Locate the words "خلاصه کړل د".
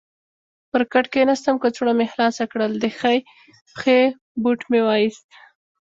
2.13-2.85